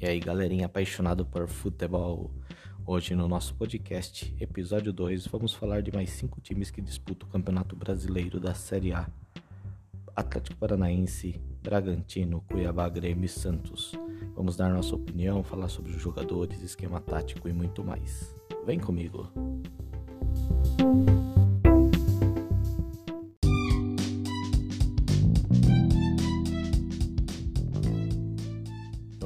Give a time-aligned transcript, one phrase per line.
[0.00, 2.30] E aí, galerinha apaixonado por futebol.
[2.86, 7.32] Hoje no nosso podcast, episódio 2, vamos falar de mais cinco times que disputam o
[7.32, 9.10] Campeonato Brasileiro da Série A.
[10.14, 13.90] Atlético Paranaense, Bragantino, Cuiabá, Grêmio e Santos.
[14.36, 18.32] Vamos dar nossa opinião, falar sobre os jogadores, esquema tático e muito mais.
[18.64, 19.28] Vem comigo.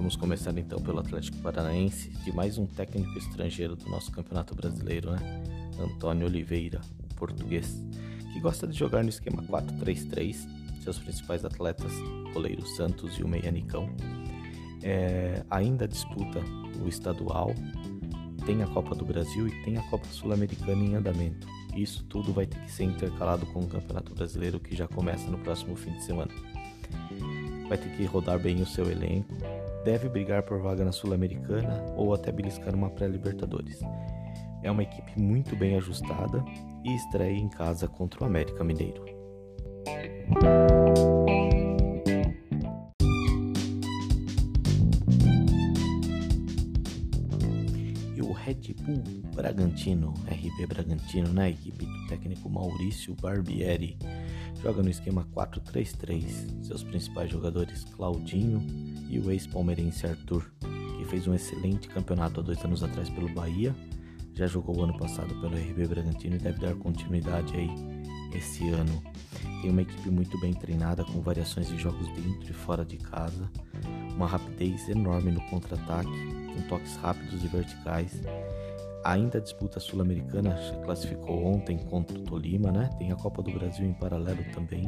[0.02, 5.12] Vamos começar então pelo Atlético Paranaense, de mais um técnico estrangeiro do nosso Campeonato Brasileiro,
[5.12, 5.44] né?
[5.78, 7.80] Antônio Oliveira, um português,
[8.32, 10.44] que gosta de jogar no esquema 4-3-3.
[10.82, 11.92] Seus principais atletas,
[12.32, 13.88] goleiro Santos e o Meia Nicão.
[14.82, 16.40] É, ainda disputa
[16.84, 17.54] o estadual,
[18.44, 21.46] tem a Copa do Brasil e tem a Copa Sul-Americana em andamento.
[21.76, 25.38] Isso tudo vai ter que ser intercalado com o Campeonato Brasileiro que já começa no
[25.38, 26.32] próximo fim de semana.
[27.68, 29.32] Vai ter que rodar bem o seu elenco,
[29.84, 33.80] deve brigar por vaga na Sul-Americana ou até beliscar uma pré-Libertadores.
[34.62, 36.44] É uma equipe muito bem ajustada
[36.84, 39.04] e estreia em casa contra o América Mineiro.
[48.14, 53.98] E o Red Bull Bragantino, RB Bragantino, na equipe do técnico Maurício Barbieri,
[54.62, 56.62] joga no esquema 4-3-3.
[56.62, 58.64] Seus principais jogadores Claudinho
[59.08, 60.50] e o ex-palmeirense Arthur,
[60.98, 63.74] que fez um excelente campeonato há dois anos atrás pelo Bahia,
[64.34, 67.70] já jogou ano passado pelo RB Bragantino e deve dar continuidade aí
[68.34, 69.02] esse ano.
[69.60, 73.50] Tem uma equipe muito bem treinada, com variações de jogos dentro e fora de casa,
[74.14, 78.22] uma rapidez enorme no contra-ataque, com toques rápidos e verticais.
[79.04, 82.88] Ainda disputa sul-americana, classificou ontem contra o Tolima, né?
[82.98, 84.86] Tem a Copa do Brasil em paralelo também.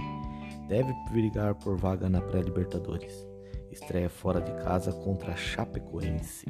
[0.69, 3.34] Deve brigar por vaga na pré-Libertadores.
[3.75, 6.47] Estreia fora de casa contra a Chapecoense.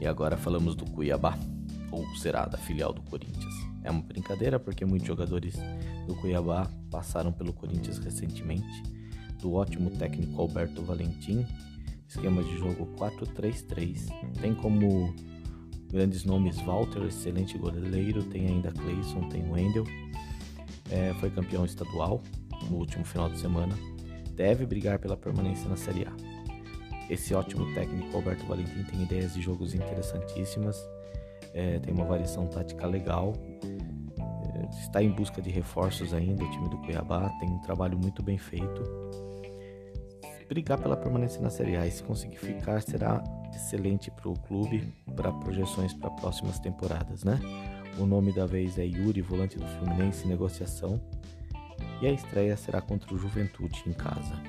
[0.00, 1.38] E agora falamos do Cuiabá,
[1.92, 3.54] ou será da filial do Corinthians.
[3.82, 5.54] É uma brincadeira porque muitos jogadores
[6.06, 8.82] do Cuiabá passaram pelo Corinthians recentemente.
[9.42, 11.46] Do ótimo técnico Alberto Valentim,
[12.08, 14.08] esquema de jogo 4-3-3.
[14.40, 15.14] Tem como
[15.94, 19.84] grandes nomes Walter, excelente goleiro, tem ainda Cleison, tem Wendel.
[20.90, 22.20] É, foi campeão estadual
[22.68, 23.78] no último final de semana.
[24.32, 26.12] Deve brigar pela permanência na Série A.
[27.08, 30.76] Esse ótimo técnico Alberto Valentim tem ideias de jogos interessantíssimas,
[31.52, 33.32] é, tem uma variação tática legal,
[33.62, 36.42] é, está em busca de reforços ainda.
[36.42, 38.82] O time do Cuiabá tem um trabalho muito bem feito.
[40.54, 44.86] Brigar pela permanência na Série A e se conseguir ficar será excelente para o clube,
[45.16, 47.40] para projeções para próximas temporadas, né?
[47.98, 51.02] O nome da vez é Yuri, volante do Fluminense, negociação.
[52.00, 54.40] E a estreia será contra o Juventude em casa.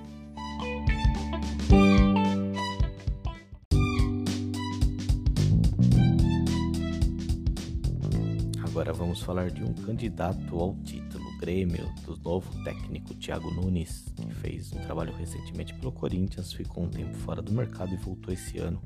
[8.64, 11.15] Agora vamos falar de um candidato ao título,
[11.46, 16.90] Grêmio, do novo técnico Thiago Nunes, que fez um trabalho recentemente pelo Corinthians, ficou um
[16.90, 18.82] tempo fora do mercado e voltou esse ano,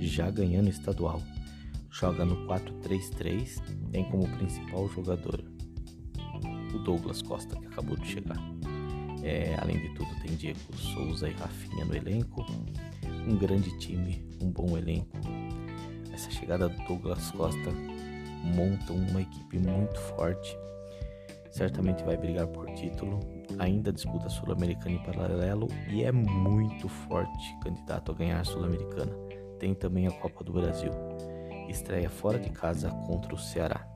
[0.00, 1.20] já ganhando estadual.
[1.90, 3.60] Joga no 4-3-3,
[3.90, 5.42] tem como principal jogador
[6.72, 8.38] o Douglas Costa, que acabou de chegar.
[9.24, 12.46] É, além de tudo, tem Diego Souza e Rafinha no elenco.
[13.26, 15.18] Um grande time, um bom elenco.
[16.12, 17.72] Essa chegada do Douglas Costa
[18.54, 20.56] monta uma equipe muito forte.
[21.54, 23.20] Certamente vai brigar por título.
[23.60, 29.14] Ainda disputa Sul-Americana em paralelo e é muito forte candidato a ganhar a Sul-Americana.
[29.60, 30.90] Tem também a Copa do Brasil.
[31.68, 33.86] Estreia fora de casa contra o Ceará.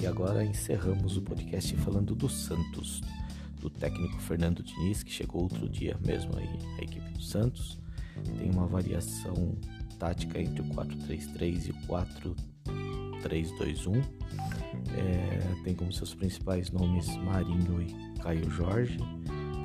[0.00, 3.00] E agora encerramos o podcast falando do Santos,
[3.60, 6.48] do técnico Fernando Diniz, que chegou outro dia mesmo aí
[6.78, 7.82] a equipe do Santos.
[8.38, 9.56] Tem uma variação
[9.98, 11.74] tática entre o 4-3-3 e o
[13.22, 14.04] 4-3-2-1.
[14.96, 18.98] É, tem como seus principais nomes Marinho e Caio Jorge.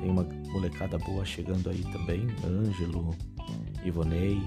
[0.00, 3.14] Tem uma molecada boa chegando aí também, Ângelo,
[3.84, 4.40] Ivonei.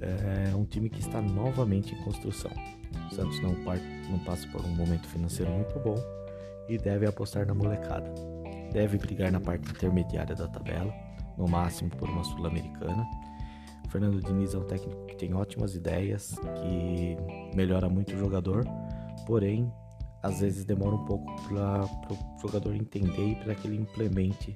[0.00, 2.52] É um time que está novamente em construção.
[3.10, 3.52] O Santos não,
[4.10, 5.96] não passa por um momento financeiro muito bom
[6.68, 8.12] e deve apostar na molecada.
[8.72, 10.92] Deve brigar na parte intermediária da tabela,
[11.38, 13.06] no máximo por uma sul-americana.
[13.88, 17.16] Fernando Diniz é um técnico que tem ótimas ideias, que
[17.56, 18.66] melhora muito o jogador,
[19.26, 19.72] porém
[20.22, 24.54] às vezes demora um pouco para o jogador entender e para que ele implemente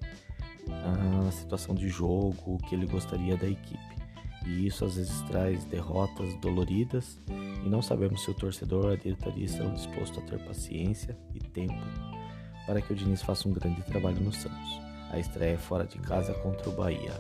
[0.69, 3.93] a situação de jogo, que ele gostaria da equipe.
[4.45, 7.19] E isso às vezes traz derrotas doloridas
[7.65, 11.81] e não sabemos se o torcedor a diretoria estão dispostos a ter paciência e tempo
[12.67, 14.92] para que o Diniz faça um grande trabalho no Santos.
[15.13, 17.13] A estreia é fora de casa contra o Bahia.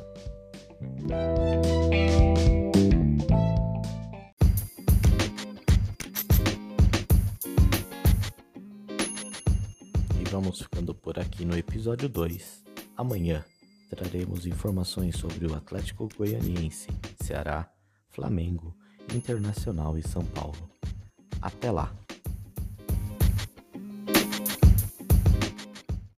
[10.18, 12.64] E vamos ficando por aqui no episódio 2.
[12.96, 13.44] Amanhã
[13.90, 16.88] traremos informações sobre o Atlético Goianiense,
[17.22, 17.70] Ceará,
[18.08, 18.74] Flamengo,
[19.14, 20.70] Internacional e São Paulo.
[21.42, 22.01] Até lá!